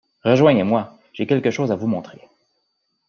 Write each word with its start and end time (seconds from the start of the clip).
Rejoignez-moi, 0.23 0.97
j’ai 1.13 1.27
quelque 1.27 1.51
chose 1.51 1.71
à 1.71 1.75
vous 1.75 1.85
montrer. 1.85 2.27